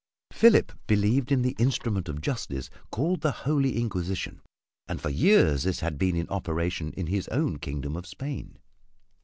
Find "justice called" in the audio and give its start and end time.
2.21-3.21